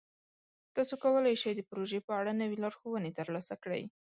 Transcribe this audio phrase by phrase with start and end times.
[0.75, 3.83] تاسو کولی شئ د پروژې په اړه نوې لارښوونې ترلاسه کړئ.